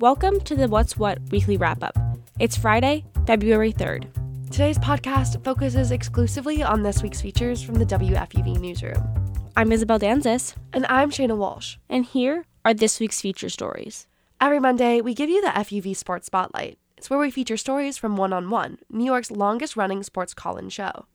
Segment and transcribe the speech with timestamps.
[0.00, 1.98] Welcome to the What's What weekly wrap up.
[2.38, 4.08] It's Friday, February 3rd.
[4.48, 9.02] Today's podcast focuses exclusively on this week's features from the WFUV newsroom.
[9.56, 10.54] I'm Isabel Danzis.
[10.72, 11.78] And I'm Shayna Walsh.
[11.88, 14.06] And here are this week's feature stories.
[14.40, 16.78] Every Monday, we give you the FUV Sports Spotlight.
[16.96, 20.58] It's where we feature stories from One on One, New York's longest running sports call
[20.58, 21.06] in show.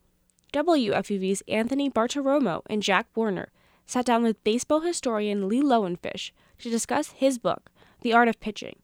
[0.52, 3.54] WFUV's Anthony Bartiromo and Jack Warner
[3.86, 7.70] sat down with baseball historian Lee Lowenfish to discuss his book,
[8.04, 8.80] The Art of Pitching,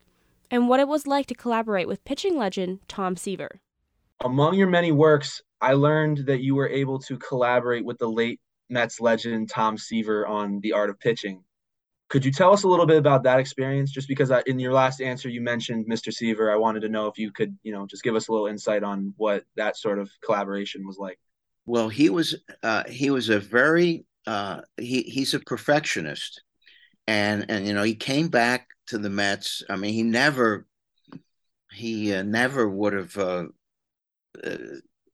[0.49, 3.59] and what it was like to collaborate with pitching legend Tom Seaver.
[4.21, 8.39] Among your many works, I learned that you were able to collaborate with the late
[8.69, 11.43] Mets legend Tom Seaver on The Art of Pitching.
[12.07, 13.91] Could you tell us a little bit about that experience?
[13.91, 16.13] Just because I, in your last answer you mentioned Mr.
[16.13, 18.47] Seaver, I wanted to know if you could, you know, just give us a little
[18.47, 21.19] insight on what that sort of collaboration was like.
[21.65, 26.41] Well, he was uh, he was a very uh, he he's a perfectionist,
[27.05, 29.63] and and you know he came back to the Mets.
[29.69, 30.67] I mean, he never
[31.71, 33.45] he uh, never would have uh,
[34.43, 34.57] uh,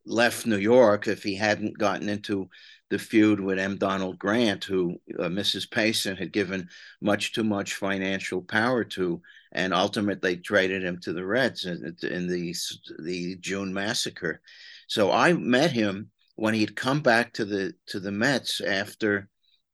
[0.05, 2.49] left New York if he hadn't gotten into
[2.89, 3.77] the feud with M.
[3.77, 5.69] Donald Grant, who uh, Mrs.
[5.69, 6.69] Payson had given
[7.01, 12.27] much too much financial power to, and ultimately traded him to the Reds in, in
[12.27, 12.55] the
[12.99, 14.41] the June massacre.
[14.87, 19.29] So I met him when he'd come back to the to the Mets after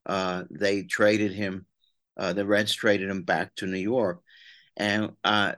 [0.06, 1.66] uh, they traded him,
[2.18, 4.22] uh, the Reds traded him back to New York,
[4.78, 5.54] and uh,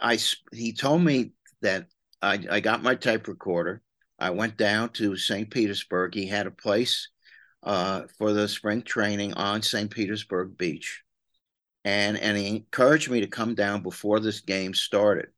[0.00, 0.18] I
[0.52, 1.86] he told me that
[2.22, 3.82] I, I got my tape recorder.
[4.18, 5.50] I went down to St.
[5.50, 6.14] Petersburg.
[6.14, 7.08] He had a place
[7.62, 9.90] uh, for the spring training on St.
[9.90, 11.02] Petersburg Beach,
[11.84, 15.28] and and he encouraged me to come down before this game started,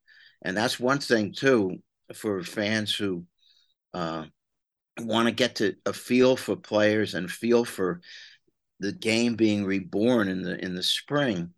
[0.42, 1.82] and that's one thing too
[2.14, 3.24] for fans who
[3.94, 4.24] uh,
[5.00, 8.00] want to get to a feel for players and feel for
[8.82, 11.50] the game being reborn in the in the spring,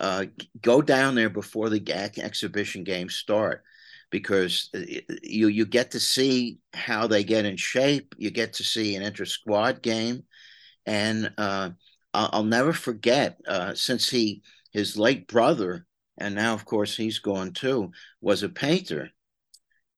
[0.00, 0.26] uh,
[0.60, 1.80] go down there before the
[2.18, 3.62] exhibition games start
[4.10, 4.80] because uh,
[5.22, 8.14] you you get to see how they get in shape.
[8.18, 10.24] You get to see an inter squad game,
[10.84, 11.70] and uh,
[12.12, 15.86] I'll, never forget uh, since he his late brother
[16.18, 19.10] and now of course he's gone too was a painter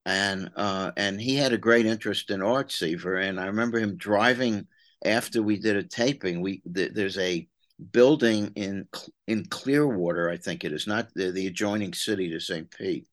[0.07, 3.17] and uh, and he had a great interest in art, Seaver.
[3.17, 4.69] And I remember him driving
[5.07, 6.41] after we did a taping.
[6.41, 7.49] We th- there's a
[7.93, 8.89] building in
[9.27, 12.71] in Clearwater, I think it is, not the, the adjoining city to St.
[12.71, 13.07] Pete.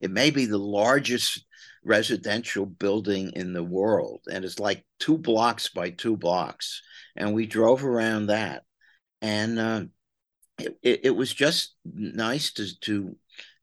[0.00, 1.44] It may be the largest
[1.84, 6.82] residential building in the world, and it's like two blocks by two blocks.
[7.16, 8.62] And we drove around that,
[9.20, 9.84] and uh,
[10.58, 13.16] it, it, it was just nice to to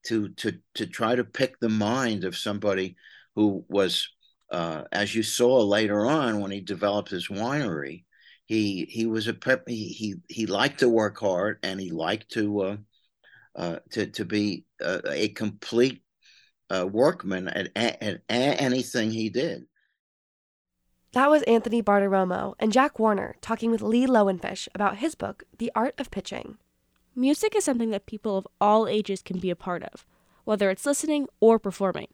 [0.07, 2.95] to to to try to pick the mind of somebody
[3.35, 4.09] who was
[4.51, 8.03] uh, as you saw later on when he developed his winery
[8.45, 12.29] he he was a prep he he, he liked to work hard and he liked
[12.31, 12.77] to uh,
[13.55, 16.03] uh, to to be a, a complete
[16.69, 19.65] uh, workman at, at, at anything he did
[21.13, 25.71] that was Anthony Bartiromo and Jack Warner talking with Lee Lowenfish about his book, The
[25.73, 26.57] Art of Pitching.
[27.15, 30.05] Music is something that people of all ages can be a part of,
[30.43, 32.09] whether it's listening or performing.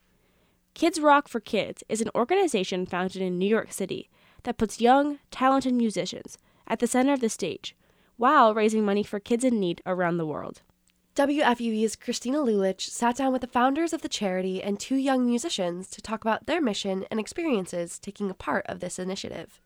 [0.73, 4.09] Kids Rock for Kids is an organization founded in New York City
[4.43, 6.37] that puts young, talented musicians
[6.67, 7.75] at the center of the stage
[8.17, 10.61] while raising money for kids in need around the world.
[11.15, 15.89] WFUV's Christina Lulich sat down with the founders of the charity and two young musicians
[15.89, 19.59] to talk about their mission and experiences taking a part of this initiative.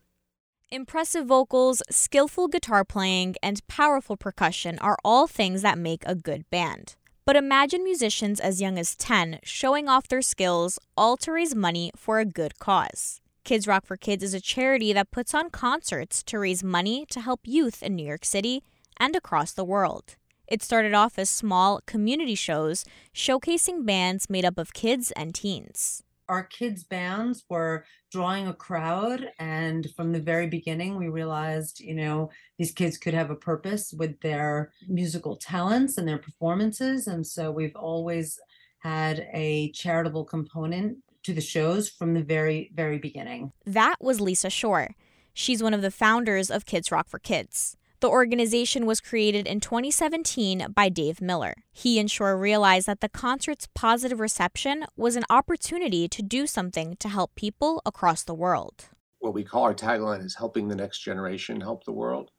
[0.71, 6.49] Impressive vocals, skillful guitar playing, and powerful percussion are all things that make a good
[6.49, 6.95] band.
[7.25, 11.91] But imagine musicians as young as 10 showing off their skills, all to raise money
[11.95, 13.19] for a good cause.
[13.43, 17.21] Kids Rock for Kids is a charity that puts on concerts to raise money to
[17.21, 18.63] help youth in New York City
[18.99, 20.15] and across the world.
[20.47, 26.03] It started off as small community shows showcasing bands made up of kids and teens
[26.27, 29.31] our kids' bands were drawing a crowd.
[29.39, 33.93] And from the very beginning, we realized, you know, these kids could have a purpose
[33.97, 37.07] with their musical talents and their performances.
[37.07, 38.39] And so we've always
[38.79, 43.51] had a charitable component to the shows from the very, very beginning.
[43.65, 44.95] That was Lisa Shore.
[45.33, 47.75] She's one of the founders of Kids Rock for Kids.
[48.05, 51.55] The organization was created in 2017 by Dave Miller.
[51.71, 56.97] He and Shore realized that the concert's positive reception was an opportunity to do something
[56.97, 58.89] to help people across the world.
[59.17, 62.29] What we call our tagline is helping the next generation help the world.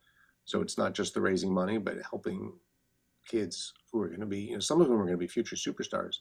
[0.44, 2.52] So it's not just the raising money, but helping
[3.26, 5.26] kids who are going to be, you know, some of them are going to be
[5.26, 6.18] future superstars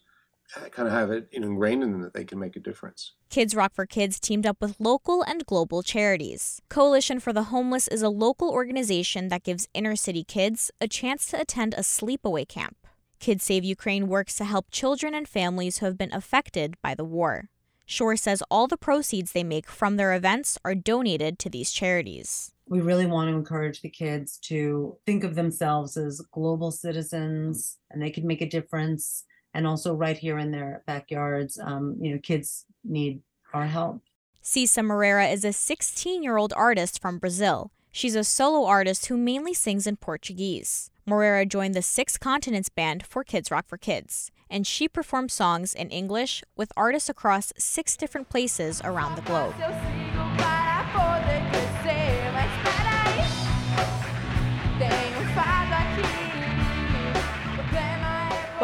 [0.71, 3.13] kind of have it ingrained in them that they can make a difference.
[3.29, 6.61] Kids Rock for Kids teamed up with local and global charities.
[6.69, 11.25] Coalition for the Homeless is a local organization that gives inner city kids a chance
[11.27, 12.77] to attend a sleepaway camp.
[13.19, 17.05] Kids Save Ukraine works to help children and families who have been affected by the
[17.05, 17.49] war.
[17.85, 22.51] Shore says all the proceeds they make from their events are donated to these charities.
[22.67, 28.01] We really want to encourage the kids to think of themselves as global citizens and
[28.01, 29.23] they can make a difference.
[29.55, 33.21] And also, right here in their backyards, um, you know, kids need
[33.53, 34.01] our help.
[34.43, 37.71] Cisa Moreira is a 16 year old artist from Brazil.
[37.89, 40.91] She's a solo artist who mainly sings in Portuguese.
[41.05, 45.73] Moreira joined the Six Continents Band for Kids Rock for Kids, and she performed songs
[45.73, 49.55] in English with artists across six different places around the globe.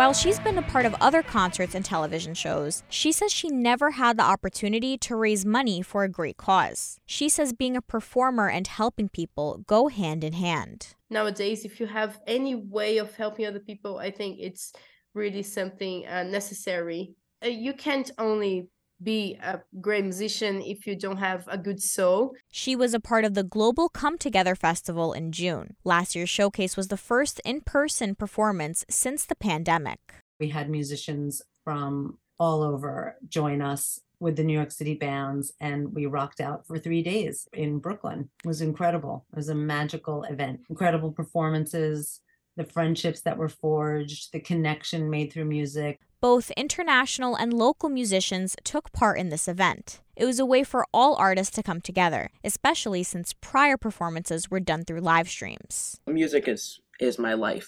[0.02, 3.92] While she's been a part of other concerts and television shows, she says she never
[3.92, 7.00] had the opportunity to raise money for a great cause.
[7.06, 10.96] She says being a performer and helping people go hand in hand.
[11.12, 14.74] Nowadays, if you have any way of helping other people, I think it's
[15.14, 17.14] really something uh, necessary.
[17.46, 18.70] Uh, you can't only
[19.04, 22.34] be a great musician if you don't have a good soul.
[22.52, 25.76] She was a part of the Global Come Together Festival in June.
[25.84, 30.00] Last year's showcase was the first in person performance since the pandemic.
[30.40, 35.94] We had musicians from all over join us with the New York City bands, and
[35.94, 38.30] we rocked out for three days in Brooklyn.
[38.44, 39.26] It was incredible.
[39.34, 40.62] It was a magical event.
[40.70, 42.22] Incredible performances,
[42.56, 46.00] the friendships that were forged, the connection made through music.
[46.22, 50.02] Both international and local musicians took part in this event.
[50.16, 54.60] It was a way for all artists to come together, especially since prior performances were
[54.60, 56.00] done through live streams.
[56.06, 57.68] Music is is my life.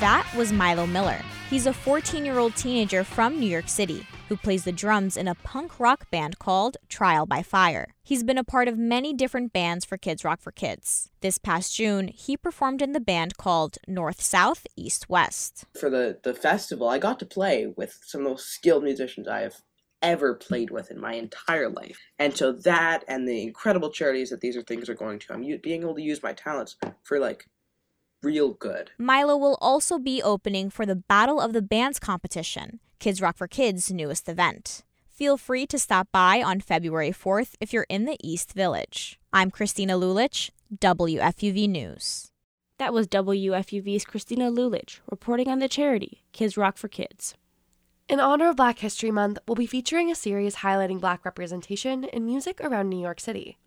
[0.00, 1.20] That was Milo Miller.
[1.50, 5.28] He's a 14 year old teenager from New York City who plays the drums in
[5.28, 7.94] a punk rock band called Trial by Fire.
[8.02, 11.10] He's been a part of many different bands for Kids Rock for Kids.
[11.20, 15.64] This past June, he performed in the band called North South East West.
[15.78, 19.28] For the, the festival, I got to play with some of the most skilled musicians
[19.28, 19.56] I have
[20.02, 21.98] ever played with in my entire life.
[22.18, 25.42] And so that and the incredible charities that these are things are going to, I'm
[25.62, 27.48] being able to use my talents for like
[28.22, 28.90] real good.
[28.98, 33.46] Milo will also be opening for the Battle of the Bands competition, Kids Rock for
[33.46, 34.82] Kids' newest event.
[35.10, 39.20] Feel free to stop by on February 4th if you're in the East Village.
[39.30, 42.30] I'm Christina Lulich, WFUV News.
[42.78, 47.34] That was WFUV's Christina Lulich reporting on the charity Kids Rock for Kids.
[48.08, 52.24] In honor of Black History Month, we'll be featuring a series highlighting Black representation in
[52.24, 53.58] music around New York City.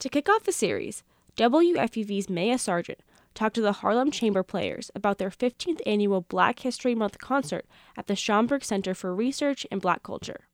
[0.00, 1.02] To kick off the series,
[1.38, 3.00] WFUV's Maya Sargent
[3.34, 8.06] talked to the Harlem Chamber Players about their 15th annual Black History Month concert at
[8.06, 10.48] the Schomburg Center for Research in Black Culture.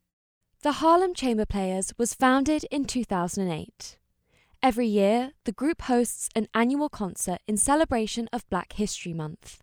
[0.62, 3.96] The Harlem Chamber Players was founded in 2008.
[4.60, 9.62] Every year, the group hosts an annual concert in celebration of Black History Month.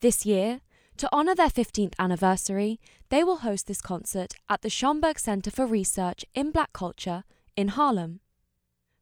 [0.00, 0.60] This year,
[0.96, 2.80] to honor their 15th anniversary,
[3.10, 7.24] they will host this concert at the Schomburg Center for Research in Black Culture
[7.54, 8.20] in Harlem.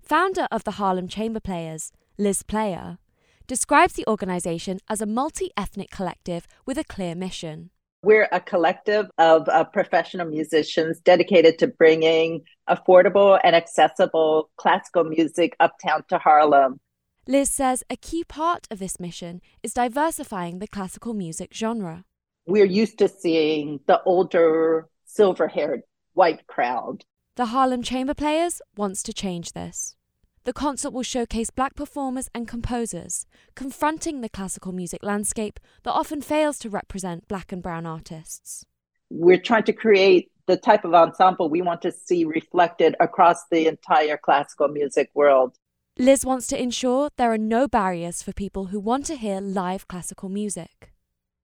[0.03, 2.99] Founder of the Harlem Chamber Players, Liz Player,
[3.47, 7.71] describes the organization as a multi ethnic collective with a clear mission.
[8.03, 15.57] We're a collective of uh, professional musicians dedicated to bringing affordable and accessible classical music
[15.59, 16.81] uptown to Harlem.
[17.27, 22.05] Liz says a key part of this mission is diversifying the classical music genre.
[22.47, 25.81] We're used to seeing the older, silver haired
[26.13, 27.05] white crowd.
[27.37, 29.97] The Harlem Chamber Players wants to change this.
[30.45, 33.25] The concert will showcase black performers and composers,
[33.55, 38.67] confronting the classical music landscape that often fails to represent black and brown artists.
[39.09, 43.67] We're trying to create the type of ensemble we want to see reflected across the
[43.67, 45.57] entire classical music world.
[45.99, 49.89] Liz wants to ensure there are no barriers for people who want to hear live
[49.89, 50.93] classical music.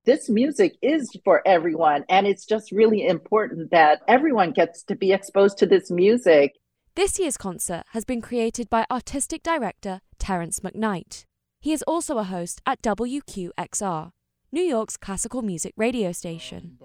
[0.04, 5.12] This music is for everyone, and it's just really important that everyone gets to be
[5.12, 6.56] exposed to this music.
[7.00, 11.24] This year's concert has been created by artistic director Terrance McKnight.
[11.58, 14.10] He is also a host at WQXR,
[14.52, 16.76] New York's classical music radio station.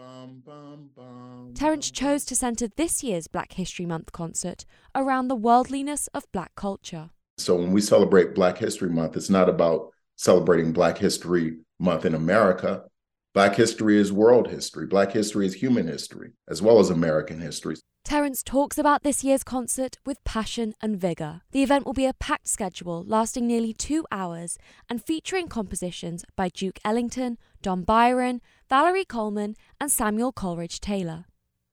[1.54, 4.64] Terrance chose to center this year's Black History Month concert
[4.96, 7.10] around the worldliness of black culture.
[7.38, 12.16] So when we celebrate Black History Month, it's not about celebrating Black History Month in
[12.16, 12.86] America.
[13.34, 14.88] Black history is world history.
[14.88, 17.76] Black history is human history, as well as American history.
[18.06, 21.42] Terrance talks about this year's concert with passion and vigour.
[21.54, 26.50] The event will be a packed schedule lasting nearly two hours and featuring compositions by
[26.50, 31.26] Duke Ellington, Don Byron, Valerie Coleman, and Samuel Coleridge Taylor.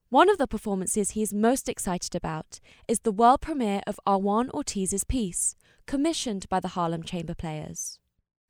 [0.08, 4.48] One of the performances he is most excited about is the world premiere of Aruán
[4.54, 5.54] Ortiz's piece,
[5.86, 7.98] commissioned by the Harlem Chamber Players.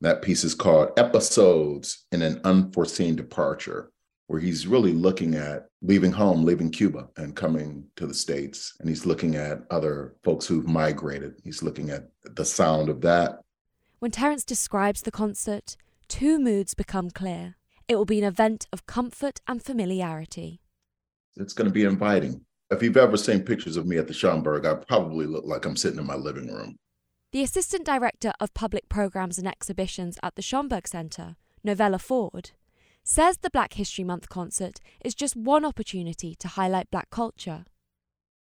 [0.01, 3.91] That piece is called Episodes in an Unforeseen Departure,
[4.33, 8.75] where he's really looking at leaving home, leaving Cuba, and coming to the States.
[8.81, 11.35] And he's looking at other folks who've migrated.
[11.45, 13.41] He's looking at the sound of that.
[13.99, 15.77] When Terrance describes the concert,
[16.09, 17.57] two moods become clear.
[17.89, 20.63] It will be an event of comfort and familiarity.
[21.37, 22.41] It's going to be inviting.
[22.71, 25.77] If you've ever seen pictures of me at the Schomburg, I probably look like I'm
[25.77, 26.77] sitting in my living room.
[27.33, 32.53] The Assistant Director of Public Programs and Exhibitions at the Schomburg Center, Novella Ford,
[33.05, 37.65] says the Black History Month concert is just one opportunity to highlight Black culture.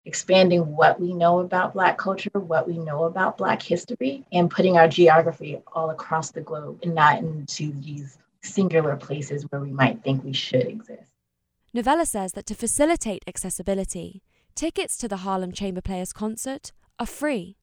[0.05, 4.77] Expanding what we know about Black culture, what we know about Black history, and putting
[4.77, 10.03] our geography all across the globe and not into these singular places where we might
[10.03, 11.13] think we should exist.
[11.73, 14.23] Novella says that to facilitate accessibility,
[14.57, 17.57] tickets to the Harlem Chamber Players concert are free.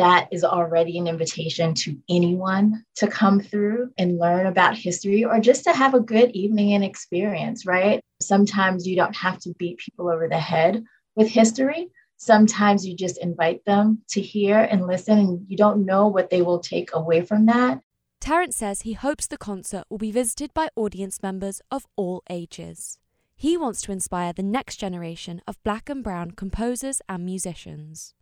[0.00, 5.38] That is already an invitation to anyone to come through and learn about history or
[5.40, 8.00] just to have a good evening and experience, right?
[8.18, 10.82] Sometimes you don't have to beat people over the head
[11.16, 11.90] with history.
[12.16, 16.40] Sometimes you just invite them to hear and listen, and you don't know what they
[16.40, 17.82] will take away from that.
[18.22, 22.98] Terrance says he hopes the concert will be visited by audience members of all ages.
[23.36, 28.14] He wants to inspire the next generation of black and brown composers and musicians.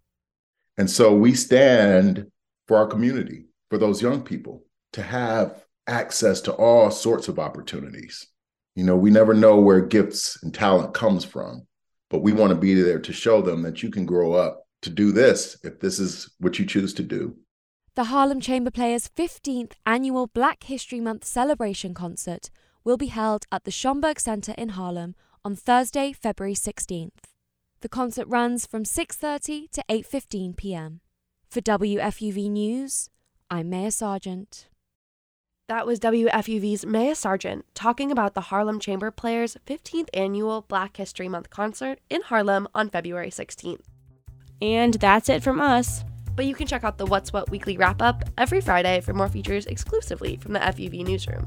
[0.78, 2.30] And so we stand
[2.68, 8.26] for our community, for those young people to have access to all sorts of opportunities.
[8.76, 11.66] You know, we never know where gifts and talent comes from,
[12.10, 14.90] but we want to be there to show them that you can grow up to
[14.90, 17.36] do this if this is what you choose to do.
[17.96, 22.50] The Harlem Chamber Players' 15th annual Black History Month celebration concert
[22.84, 27.27] will be held at the Schomburg Center in Harlem on Thursday, February 16th.
[27.80, 31.00] The concert runs from 6:30 to 8:15 p.m.
[31.48, 33.08] For WFUV News,
[33.48, 34.66] I'm Maya Sargent.
[35.68, 41.28] That was WFUV's Maya Sargent talking about the Harlem Chamber Players' 15th annual Black History
[41.28, 43.84] Month concert in Harlem on February 16th.
[44.60, 46.02] And that's it from us.
[46.34, 49.28] But you can check out the What's What weekly wrap up every Friday for more
[49.28, 51.44] features exclusively from the FUV newsroom.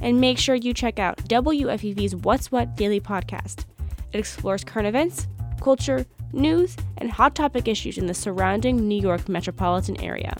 [0.00, 3.64] And make sure you check out WFUV's What's What daily podcast.
[4.12, 5.28] It explores current events,
[5.60, 10.36] culture, news, and hot topic issues in the surrounding New York metropolitan area.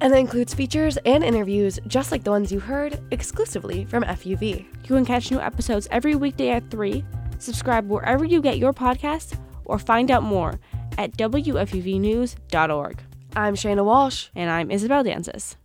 [0.00, 4.66] And it includes features and interviews just like the ones you heard exclusively from FUV.
[4.82, 7.04] You can catch new episodes every weekday at 3,
[7.38, 10.60] subscribe wherever you get your podcasts, or find out more
[10.98, 13.02] at WFUVnews.org.
[13.36, 14.28] I'm Shayna Walsh.
[14.34, 15.56] And I'm Isabel Danzis.